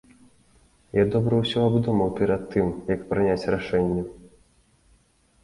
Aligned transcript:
Я 0.99 1.03
добра 1.15 1.33
ўсё 1.41 1.59
абдумаў 1.65 2.09
перад 2.21 2.41
тым, 2.55 2.73
як 2.95 3.01
прыняць 3.13 3.49
рашэнне. 3.57 4.09